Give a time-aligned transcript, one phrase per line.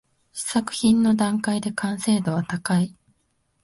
[0.33, 2.95] 試作品の段階で完成度は高い